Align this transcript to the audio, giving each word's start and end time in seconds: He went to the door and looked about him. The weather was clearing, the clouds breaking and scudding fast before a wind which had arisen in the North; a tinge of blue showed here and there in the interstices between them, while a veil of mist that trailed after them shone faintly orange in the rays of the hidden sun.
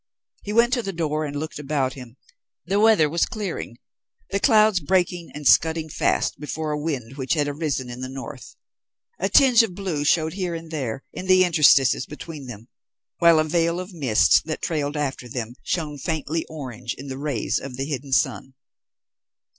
He 0.41 0.51
went 0.51 0.73
to 0.73 0.81
the 0.81 0.91
door 0.93 1.25
and 1.25 1.35
looked 1.35 1.59
about 1.59 1.93
him. 1.93 2.17
The 2.65 2.79
weather 2.79 3.07
was 3.07 3.27
clearing, 3.27 3.77
the 4.31 4.39
clouds 4.39 4.79
breaking 4.79 5.29
and 5.35 5.47
scudding 5.47 5.89
fast 5.89 6.39
before 6.39 6.71
a 6.71 6.81
wind 6.81 7.17
which 7.17 7.35
had 7.35 7.47
arisen 7.47 7.87
in 7.87 8.01
the 8.01 8.09
North; 8.09 8.55
a 9.19 9.29
tinge 9.29 9.61
of 9.61 9.75
blue 9.75 10.03
showed 10.03 10.33
here 10.33 10.55
and 10.55 10.71
there 10.71 11.03
in 11.13 11.27
the 11.27 11.43
interstices 11.43 12.07
between 12.07 12.47
them, 12.47 12.67
while 13.19 13.37
a 13.37 13.43
veil 13.43 13.79
of 13.79 13.93
mist 13.93 14.43
that 14.45 14.63
trailed 14.63 14.97
after 14.97 15.29
them 15.29 15.53
shone 15.61 15.99
faintly 15.99 16.47
orange 16.49 16.95
in 16.95 17.05
the 17.07 17.19
rays 17.19 17.59
of 17.59 17.77
the 17.77 17.85
hidden 17.85 18.11
sun. 18.11 18.55